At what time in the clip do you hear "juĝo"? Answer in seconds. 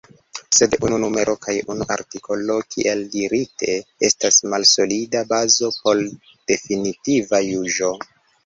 7.53-7.97